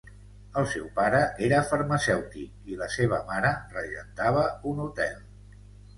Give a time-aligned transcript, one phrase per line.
[0.59, 5.25] El seu pare era farmacèutic i la seva mare regentava un hotel.